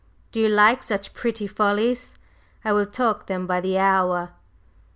Do 0.31 0.39
you 0.39 0.49
like 0.49 0.81
such 0.81 1.13
pretty 1.13 1.45
follies? 1.45 2.15
I 2.65 2.73
will 2.73 2.87
talk 2.87 3.27
them 3.27 3.45
by 3.45 3.61
the 3.61 3.77
hour." 3.77 4.31